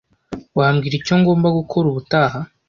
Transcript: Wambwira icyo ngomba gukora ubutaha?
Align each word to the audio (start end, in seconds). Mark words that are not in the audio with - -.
Wambwira 0.57 0.95
icyo 0.99 1.15
ngomba 1.19 1.47
gukora 1.57 1.85
ubutaha? 1.91 2.39